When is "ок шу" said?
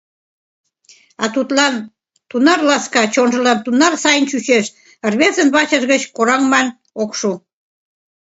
7.01-7.31